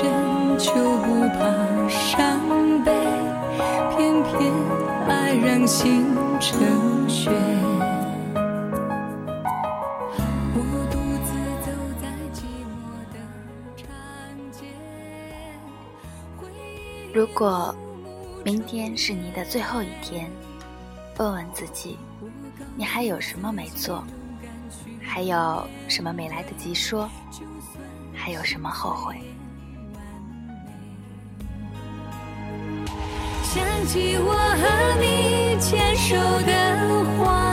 [0.00, 2.90] 深就不怕伤悲，
[3.90, 4.50] 偏偏
[5.06, 6.06] 爱让心
[6.40, 7.30] 成雪。
[17.12, 17.74] 如果
[18.42, 20.30] 明天是你的最后一天，
[21.18, 21.98] 问问自己，
[22.74, 24.02] 你还有什么没做？
[25.02, 27.06] 还有什么没来得及说？
[28.14, 29.20] 还有什么后悔？
[33.52, 36.14] 想起我和你牵手
[36.46, 37.49] 的画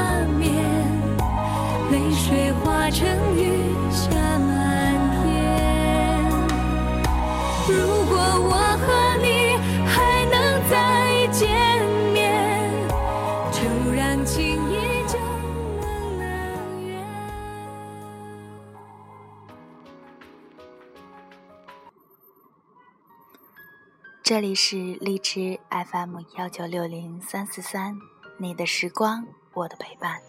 [24.28, 27.97] 这里是荔枝 FM 幺九六零三四三，
[28.36, 30.20] 你的时光，我的陪伴。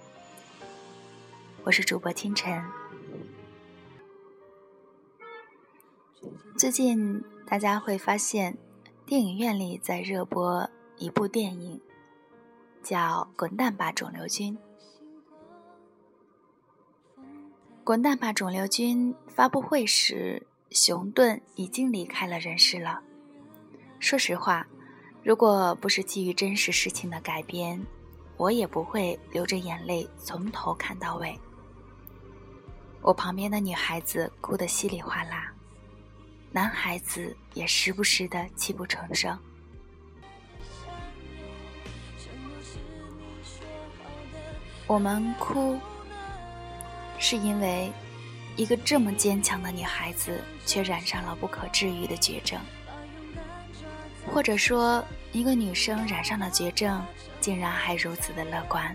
[1.64, 2.62] 我是主播清晨。
[6.56, 8.56] 最近大家会发现，
[9.04, 11.80] 电影院里在热播一部电影，
[12.84, 14.56] 叫《滚蛋吧，肿瘤君》。
[17.82, 23.02] 《滚蛋吧，肿瘤君》发布会时，熊顿已经离开了人世了。
[24.00, 24.66] 说实话，
[25.22, 27.84] 如果不是基于真实事情的改编，
[28.36, 31.38] 我也不会流着眼泪从头看到尾。
[33.02, 35.52] 我旁边的女孩子哭得稀里哗啦，
[36.52, 39.38] 男孩子也时不时的泣不成声。
[44.86, 45.78] 我们哭，
[47.18, 47.92] 是因为
[48.56, 52.58] 一个这么坚强的女孩子，却染上了不可治愈的绝症。
[54.32, 57.04] 或者说，一个女生染上了绝症，
[57.40, 58.94] 竟然还如此的乐观。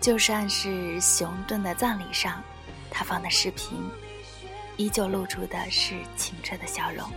[0.00, 2.42] 就算是熊顿的葬礼上，
[2.90, 3.78] 他放的视频，
[4.76, 7.08] 依旧露出的是清澈的笑容。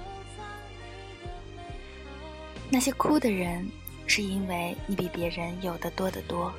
[2.69, 3.67] 那些哭的人，
[4.05, 6.53] 是因为你比别人有的多得多，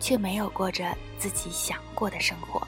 [0.00, 2.66] 却没有过着自己想过的生活。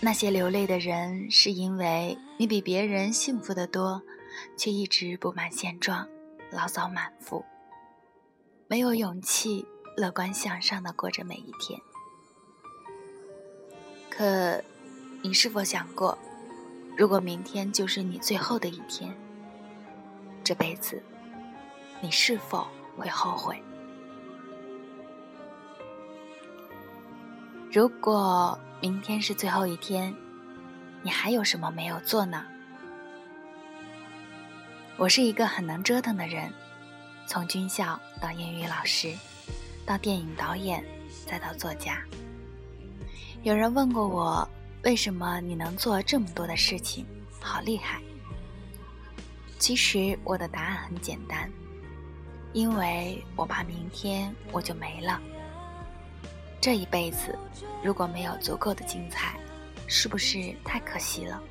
[0.00, 4.02] 那些流泪的人，是因为你比别人幸福的多。
[4.56, 6.08] 却一直不满现状，
[6.50, 7.44] 牢骚满腹，
[8.68, 11.80] 没有勇气乐观向上的过着每一天。
[14.10, 14.62] 可，
[15.22, 16.16] 你是否想过，
[16.96, 19.14] 如果明天就是你最后的一天，
[20.44, 21.02] 这辈子，
[22.00, 22.66] 你是否
[22.96, 23.60] 会后悔？
[27.72, 30.14] 如果明天是最后一天，
[31.02, 32.46] 你还有什么没有做呢？
[34.96, 36.52] 我是一个很能折腾的人，
[37.26, 39.12] 从军校到英语老师，
[39.84, 40.84] 到电影导演，
[41.26, 42.00] 再到作家。
[43.42, 44.48] 有人问过我，
[44.84, 47.04] 为什么你能做这么多的事情，
[47.40, 48.00] 好厉害？
[49.58, 51.50] 其实我的答案很简单，
[52.52, 55.20] 因为我怕明天我就没了。
[56.60, 57.36] 这一辈子
[57.82, 59.34] 如果没有足够的精彩，
[59.88, 61.42] 是不是太可惜了？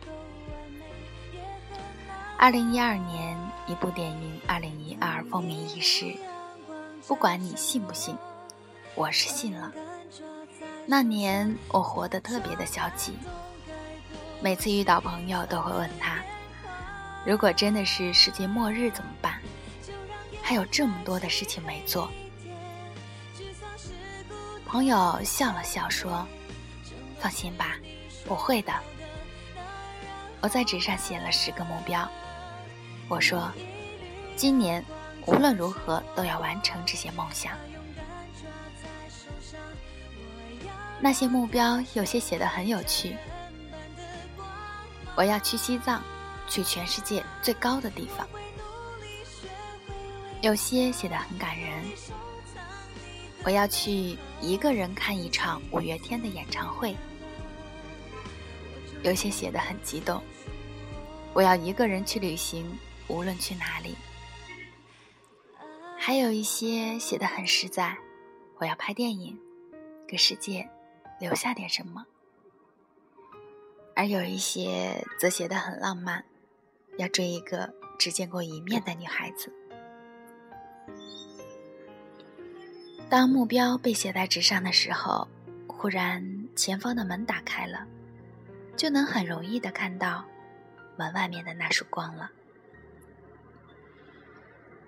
[2.36, 3.33] 二零一二年，
[3.66, 6.14] 一部电影《二零一二》风靡一时。
[7.08, 8.18] 不管你信不信，
[8.94, 9.72] 我是信了。
[10.86, 13.14] 那年我活得特别的消极，
[14.42, 16.18] 每次遇到朋友都会问他
[17.26, 19.42] ：“如果真的是世界末日怎么办？
[20.42, 22.10] 还有这么多的事情没做。”
[24.68, 26.28] 朋友笑了笑说
[27.20, 27.78] ：“放心吧，
[28.28, 28.74] 我会的。”
[30.42, 32.10] 我在纸上写了十个目标。
[33.08, 33.52] 我说
[34.36, 34.84] ：“今年
[35.26, 37.54] 无论如何都要完成这些梦想。”
[41.00, 43.16] 那些目标有些写的很有趣。
[45.16, 46.02] 我要去西藏，
[46.48, 48.28] 去全世界最高的地方。
[50.42, 51.84] 有些写的很感人。
[53.44, 56.96] 我要去一个人看一场五月天的演唱会。
[59.04, 60.24] 有些写的很激动。
[61.34, 62.66] 我要一个人去旅行。
[63.08, 63.96] 无论去哪里，
[66.00, 67.98] 还有一些写的很实在。
[68.60, 69.38] 我要拍电影，
[70.08, 70.70] 给世界
[71.20, 72.06] 留下点什么；
[73.94, 76.24] 而有一些则写的很浪漫，
[76.98, 79.52] 要追一个只见过一面的女孩子。
[83.10, 85.28] 当目标被写在纸上的时候，
[85.68, 87.86] 忽然前方的门打开了，
[88.78, 90.24] 就能很容易的看到
[90.96, 92.32] 门外面的那束光了。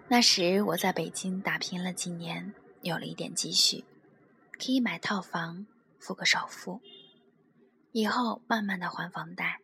[0.08, 3.84] 那时我在北京打拼了几年，有了一点积蓄，
[4.52, 5.66] 可以买套房，
[6.00, 6.80] 付个首付，
[7.92, 9.62] 以后慢慢的还房贷。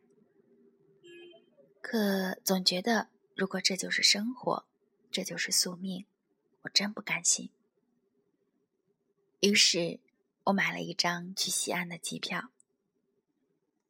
[1.79, 4.65] 可总觉得，如果这就是生活，
[5.11, 6.05] 这就是宿命，
[6.63, 7.51] 我真不甘心。
[9.41, 9.99] 于是，
[10.45, 12.49] 我买了一张去西安的机票，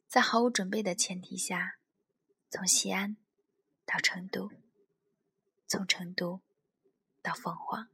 [0.05, 1.77] 在毫无准备的前提下，
[2.49, 3.15] 从西安
[3.85, 4.51] 到成都。
[5.71, 6.41] 从成都
[7.21, 7.87] 到凤凰，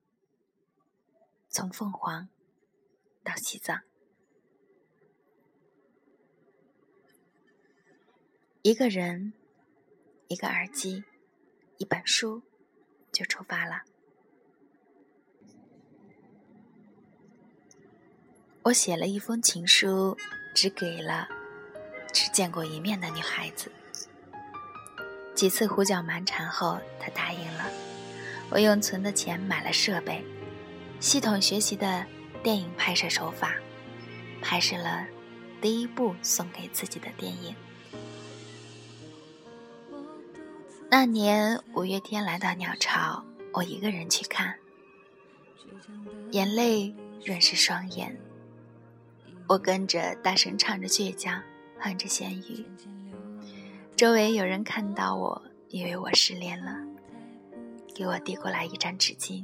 [1.48, 2.28] 从凤凰
[3.24, 3.84] 到西藏，
[8.64, 9.32] 一个人，
[10.28, 11.04] 一个耳机，
[11.78, 12.42] 一本书，
[13.12, 13.84] 就出发了。
[18.64, 20.18] 我写了一封情书，
[20.56, 21.28] 只给了
[22.12, 23.72] 只见过一面的女孩子。
[25.38, 27.70] 几次胡搅蛮缠后，他答应了。
[28.50, 30.26] 我用存的钱买了设备，
[31.00, 32.04] 系统学习的
[32.42, 33.54] 电影拍摄手法，
[34.42, 35.06] 拍摄了
[35.62, 37.56] 第一部送给自己的电影。
[40.90, 43.24] 那年五月天来到鸟巢，
[43.54, 44.56] 我一个人去看，
[46.32, 48.20] 眼泪润湿双眼。
[49.48, 51.44] 我跟着大声唱着倔强，
[51.80, 52.66] 哼着咸鱼。
[53.98, 56.72] 周围有人看到我，以为我失恋了，
[57.96, 59.44] 给我递过来一张纸巾，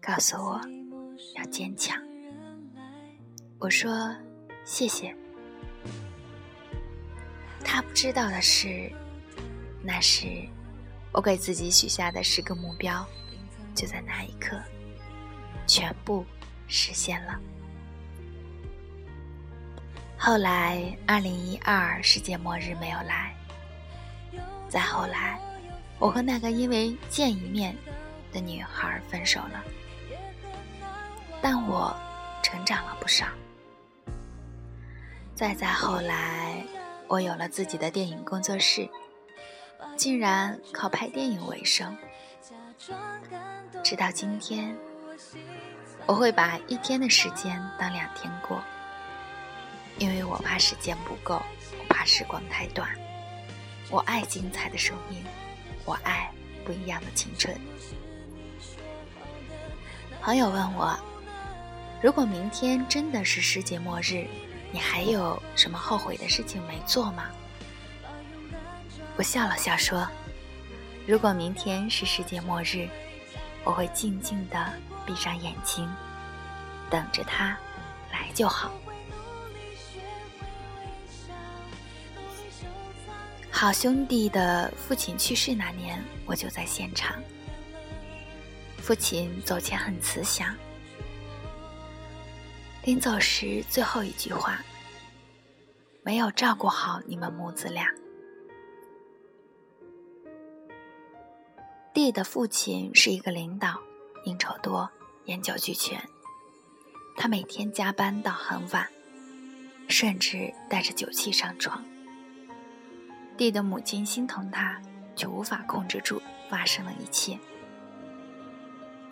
[0.00, 0.58] 告诉我
[1.36, 1.94] 要坚强。
[3.58, 4.16] 我说
[4.64, 5.14] 谢谢。
[7.62, 8.90] 他不知道的是，
[9.82, 10.26] 那时
[11.12, 13.06] 我给自己许下的十个目标，
[13.74, 14.58] 就在那一刻
[15.66, 16.24] 全部
[16.66, 17.38] 实现了。
[20.26, 23.36] 后来，二零一二世界末日没有来。
[24.70, 25.38] 再后来，
[25.98, 27.76] 我和那个因为见一面
[28.32, 29.62] 的女孩分手了。
[31.42, 31.94] 但我
[32.42, 33.26] 成长了不少。
[35.34, 36.64] 再再后来，
[37.06, 38.88] 我有了自己的电影工作室，
[39.94, 41.94] 竟然靠拍电影为生。
[43.82, 44.74] 直到今天，
[46.06, 48.58] 我会把一天的时间当两天过。
[49.98, 51.40] 因为我怕时间不够，
[51.78, 52.88] 我怕时光太短。
[53.90, 55.22] 我爱精彩的生命，
[55.84, 56.30] 我爱
[56.64, 57.54] 不一样的青春。
[60.20, 60.98] 朋友问我，
[62.02, 64.26] 如果明天真的是世界末日，
[64.72, 67.26] 你还有什么后悔的事情没做吗？
[69.16, 70.08] 我笑了笑说，
[71.06, 72.88] 如果明天是世界末日，
[73.62, 74.72] 我会静静的
[75.06, 75.88] 闭上眼睛，
[76.90, 77.56] 等着他
[78.10, 78.72] 来就好。
[83.56, 87.22] 好兄弟的父亲去世那年，我就在现场。
[88.78, 90.52] 父亲走前很慈祥，
[92.82, 94.60] 临走时最后一句话
[96.02, 97.86] ：“没有照顾好你们母子俩。”
[101.94, 103.78] 弟的父亲是一个领导，
[104.24, 104.90] 应酬多，
[105.26, 106.02] 烟酒俱全。
[107.16, 108.90] 他每天加班到很晚，
[109.88, 111.82] 甚至带着酒气上床。
[113.36, 114.80] 弟的母亲心疼他，
[115.16, 117.38] 却无法控制住发生了一切。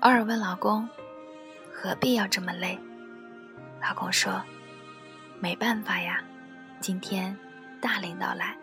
[0.00, 0.88] 偶尔问老公
[1.72, 2.78] ：“何必要这么累？”
[3.82, 4.42] 老公说
[5.40, 6.22] ：“没办法呀，
[6.80, 7.36] 今天
[7.80, 8.56] 大领导来。”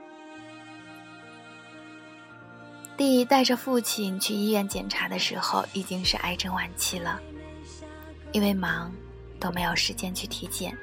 [2.96, 7.20] 弟带着父亲去医院检查的时候，已经是癌症晚期了，
[8.34, 8.92] 因为忙
[9.40, 10.78] 都没有时间去体检。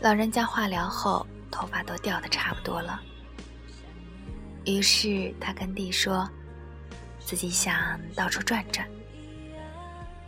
[0.00, 3.00] 老人家化疗后，头发都掉的差不多了。
[4.64, 6.28] 于是他跟弟说，
[7.20, 8.88] 自己想到处转转。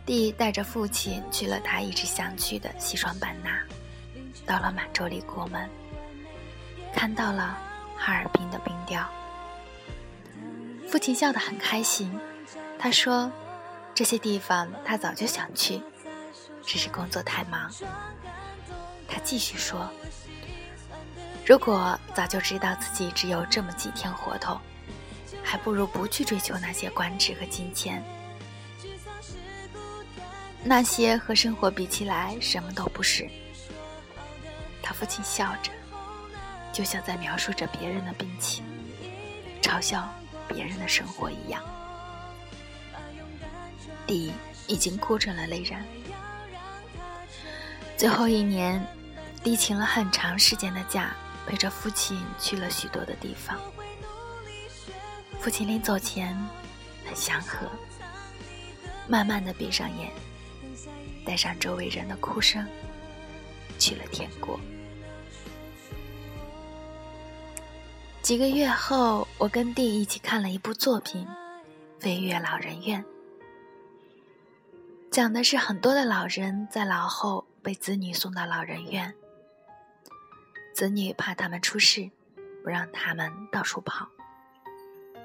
[0.05, 3.59] 弟带着父亲去了他一直想去的西双版纳，
[4.45, 5.69] 到了满洲里国门，
[6.93, 7.57] 看到了
[7.97, 9.05] 哈尔滨的冰雕。
[10.87, 12.17] 父亲笑得很开心，
[12.79, 13.29] 他说
[13.93, 15.81] ：“这些地方他早就想去，
[16.63, 17.69] 只是工作太忙。”
[19.09, 19.89] 他继续说。
[21.47, 24.59] 如果早就知道自己只有这么几天活头，
[25.41, 28.03] 还不如不去追求那些官职和金钱。
[30.61, 33.25] 那些和生活比起来什么都不是。
[34.83, 35.71] 他父亲笑着，
[36.73, 38.65] 就像在描述着别人的病情，
[39.61, 40.13] 嘲笑
[40.49, 41.63] 别人的生活一样。
[44.05, 44.33] 弟
[44.67, 45.81] 已经哭成了泪人。
[47.95, 48.85] 最后一年，
[49.45, 51.15] 弟请了很长时间的假，
[51.47, 53.57] 陪着父亲去了许多的地方。
[55.39, 56.37] 父亲临走前
[57.05, 57.65] 很祥和，
[59.07, 60.11] 慢慢的闭上眼，
[61.25, 62.67] 带上周围人的哭声，
[63.79, 64.59] 去了天国。
[68.21, 71.25] 几个月后，我跟弟一起看了一部作品
[72.01, 73.01] 《飞越老人院》，
[75.09, 79.15] 讲的是很多的老人在老后被子女送到老人院，
[80.77, 82.07] 子女怕他们出事，
[82.63, 84.07] 不让他们到处跑，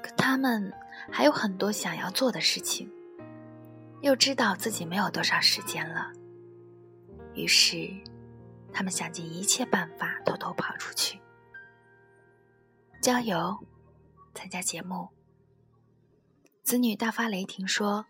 [0.01, 0.73] 可他们
[1.11, 2.91] 还有很多想要做的事情，
[4.01, 6.11] 又知道自己没有多少时间了，
[7.35, 7.87] 于是
[8.73, 11.19] 他们想尽一切办法偷偷跑出去。
[12.99, 13.55] 郊游，
[14.33, 15.07] 参加节目。
[16.63, 18.07] 子女大发雷霆说：“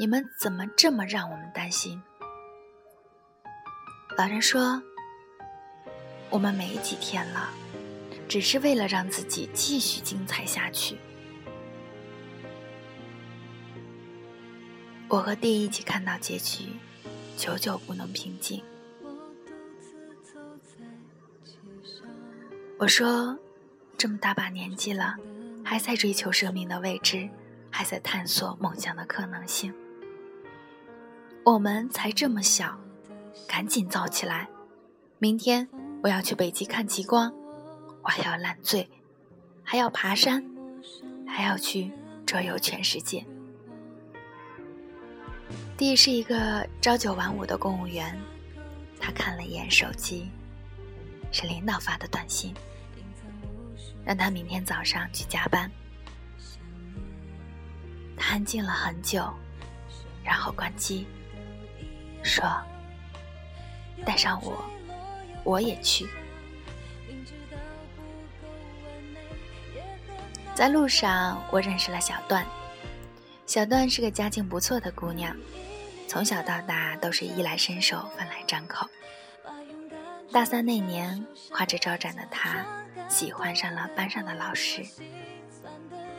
[0.00, 2.02] 你们怎么这么让我们担心？”
[4.16, 4.82] 老人说
[6.32, 7.50] ：“我们没几天了，
[8.26, 10.98] 只是为了让自己继续精彩下去。”
[15.06, 16.70] 我和弟一起看到结局，
[17.36, 18.60] 久久不能平静。
[22.78, 23.38] 我说。
[23.98, 25.14] 这么大把年纪了，
[25.62, 27.30] 还在追求生命的未知，
[27.70, 29.72] 还在探索梦想的可能性。
[31.44, 32.76] 我们才这么小，
[33.46, 34.48] 赶紧造起来！
[35.20, 35.68] 明天
[36.02, 37.32] 我要去北极看极光，
[38.02, 38.90] 我还要烂醉，
[39.62, 40.44] 还要爬山，
[41.26, 41.92] 还要去
[42.26, 43.24] 周游全世界。
[45.76, 48.18] 弟是一个朝九晚五的公务员，
[49.00, 50.28] 他看了一眼手机，
[51.30, 52.52] 是领导发的短信。
[54.04, 55.70] 让他明天早上去加班。
[58.16, 59.32] 他安静了很久，
[60.24, 61.06] 然后关机，
[62.24, 62.44] 说
[64.04, 64.64] ：“带上我，
[65.44, 66.08] 我也去。”
[70.54, 72.46] 在路上，我认识了小段。
[73.46, 75.36] 小段是个家境不错的姑娘，
[76.06, 78.86] 从小到大都是衣来伸手、饭来张口。
[80.30, 82.64] 大三那年，花枝招展的她。
[83.08, 84.82] 喜欢上了班上的老师，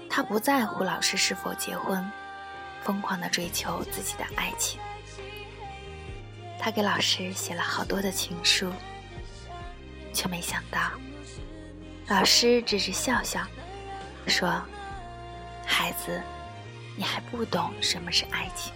[0.07, 2.07] 他不在乎老师是否结婚，
[2.83, 4.79] 疯狂的追求自己的爱情。
[6.59, 8.71] 他给老师写了好多的情书，
[10.13, 10.79] 却没想到，
[12.07, 13.41] 老师只是笑笑，
[14.27, 14.61] 说
[15.65, 16.21] ：“孩子，
[16.95, 18.71] 你还不懂什么是爱情。”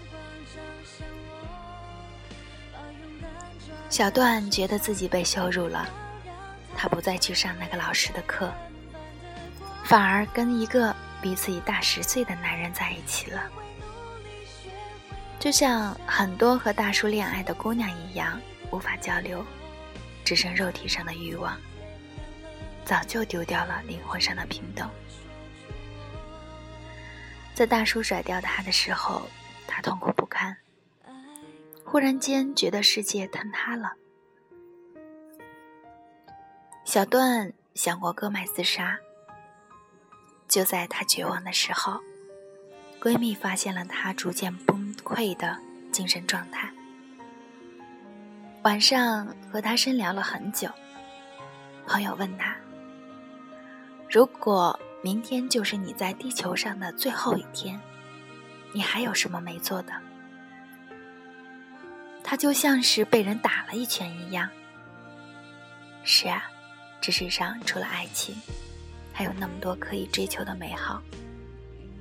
[3.89, 5.87] 小段觉得自己被羞辱了。
[6.75, 8.53] 他不再去上那个老师的课，
[9.83, 13.41] 反而跟一个比自己大十岁的男人在一起了。
[15.39, 18.39] 就像很多和大叔恋爱的姑娘一样，
[18.69, 19.43] 无法交流，
[20.27, 21.57] 只剩肉体上的欲望，
[22.83, 24.91] 早就丢掉了灵魂上的平等。
[27.55, 29.25] 在大叔甩掉他的时候，
[29.65, 30.57] 他痛苦不堪，
[31.85, 33.93] 忽然间觉得世界坍塌了。
[36.83, 38.99] 小段想过割脉自杀。
[40.49, 42.01] 就在她绝望的时候，
[43.01, 45.57] 闺蜜发现了她逐渐崩溃的
[45.93, 46.69] 精神状态。
[48.67, 50.69] 晚上和他深聊了很久。
[51.87, 52.53] 朋友问他
[54.11, 57.79] ：“如果明天就是你在地球上的最后一天，
[58.73, 59.93] 你还有什么没做的？”
[62.21, 64.49] 他就像是被人打了一拳一样。
[66.03, 66.43] 是啊。
[66.99, 68.35] 这世上除了爱情，
[69.13, 71.01] 还有那么多可以追求的美好，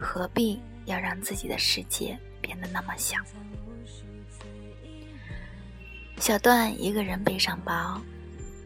[0.01, 3.19] 何必要让自己的世界变得那么小？
[6.19, 8.01] 小段一个人背上包，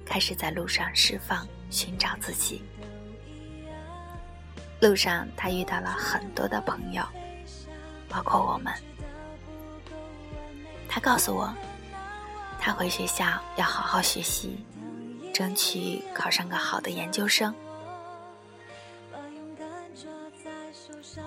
[0.04, 2.62] 开始在路上释放，寻找自己。
[4.80, 7.04] 路上，他遇到了很多的朋友，
[8.08, 8.72] 包括我们。
[10.88, 11.52] 他告诉我，
[12.58, 13.26] 他回学校
[13.56, 14.64] 要好好学习。
[15.32, 17.54] 争取考上个好的研究生。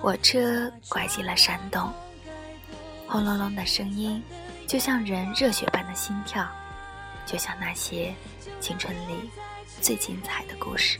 [0.00, 1.92] 火车拐进了山洞，
[3.08, 4.22] 轰隆隆的声音，
[4.66, 6.46] 就像人热血般的心跳，
[7.24, 8.14] 就像那些
[8.60, 9.30] 青春里
[9.80, 10.98] 最精彩的故事。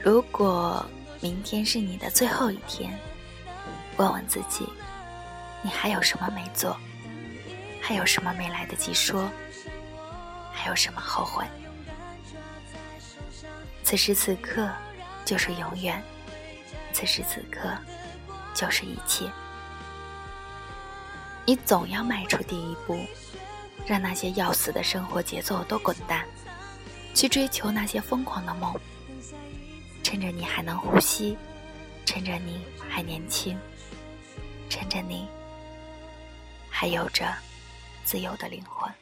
[0.00, 0.84] 如果
[1.20, 2.96] 明天是你的最后一天，
[3.96, 4.68] 问问自己，
[5.62, 6.76] 你还有什么没做？
[7.80, 9.28] 还有什么没来得及说？
[10.52, 11.44] 还有什么后悔？
[13.82, 14.68] 此时此刻
[15.24, 16.02] 就是永远，
[16.92, 17.70] 此时此刻
[18.54, 19.28] 就是一切。
[21.46, 22.98] 你总要迈出第一步，
[23.86, 26.26] 让那些要死的生活节奏都滚蛋，
[27.14, 28.74] 去追求那些疯狂的梦。
[30.02, 31.38] 趁着你还能呼吸，
[32.04, 33.56] 趁着你还年轻，
[34.68, 35.28] 趁着你
[36.68, 37.32] 还有着
[38.04, 38.92] 自由的灵魂。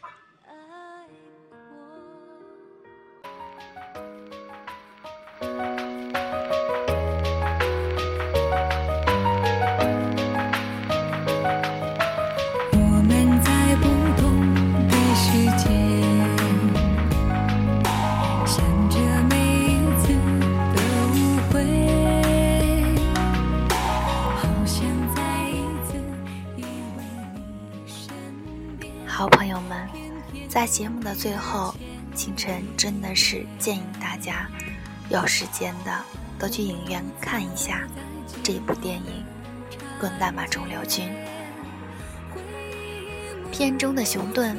[30.75, 31.73] 节目的最后，
[32.17, 34.51] 清晨真的是建议大家
[35.09, 36.05] 有时间的
[36.37, 37.87] 都去影院看一下
[38.43, 39.25] 这部电影
[40.01, 41.09] 《滚蛋吧，肿瘤君》。
[43.53, 44.59] 片中的熊顿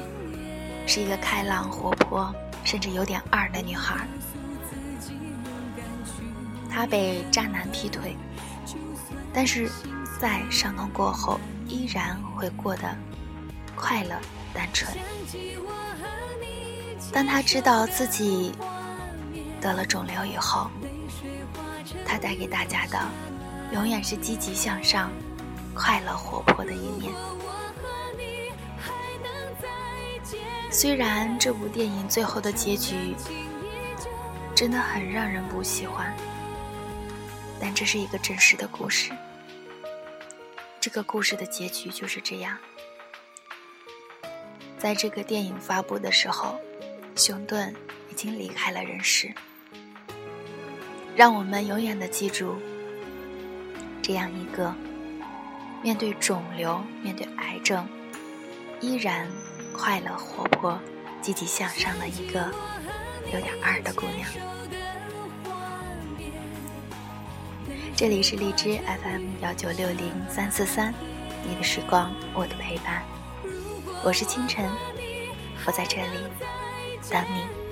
[0.87, 4.07] 是一个开朗活泼，甚至有点二的女孩。
[6.69, 8.15] 她被渣男劈腿，
[9.33, 9.69] 但是
[10.17, 12.95] 在伤痛过后，依然会过得
[13.75, 14.15] 快乐。
[14.53, 14.97] 单纯。
[17.11, 18.53] 当他知道自己
[19.61, 20.69] 得了肿瘤以后，
[22.05, 22.99] 他带给大家的
[23.71, 25.09] 永远是积极向上、
[25.73, 27.13] 快乐活泼的一面。
[30.69, 33.15] 虽然这部电影最后的结局
[34.53, 36.13] 真的很让人不喜欢，
[37.61, 39.11] 但这是一个真实的故事。
[40.81, 42.57] 这个故事的结局就是这样。
[44.77, 46.59] 在这个电影发布的时候，
[47.15, 47.73] 熊顿
[48.11, 49.33] 已经离开了人世。
[51.15, 52.55] 让我们永远的记住，
[54.01, 54.75] 这样一个
[55.81, 57.87] 面对肿瘤、面对癌症
[58.81, 59.29] 依然
[59.73, 60.77] 快乐活泼、
[61.21, 62.51] 积极向上的一个
[63.33, 64.29] 有点二的姑娘。
[67.95, 70.93] 这里是荔枝 FM 幺九六零三四三，
[71.47, 73.01] 你的时光，我的陪伴。
[74.03, 74.69] 我是清晨，
[75.65, 76.17] 我在这里
[77.09, 77.65] 等你。